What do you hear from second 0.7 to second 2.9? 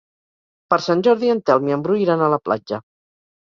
Per Sant Jordi en Telm i en Bru iran a la platja.